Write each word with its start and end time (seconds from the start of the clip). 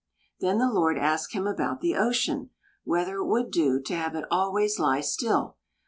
Then 0.39 0.57
the 0.57 0.67
Lord 0.71 0.97
asked 0.97 1.33
him 1.35 1.45
about 1.45 1.79
the 1.79 1.95
ocean, 1.95 2.49
whether 2.83 3.17
it 3.17 3.25
would 3.27 3.51
do 3.51 3.79
to 3.81 3.93
have 3.95 4.15
it 4.15 4.25
always 4.31 4.79
lie 4.79 5.01
still. 5.01 5.57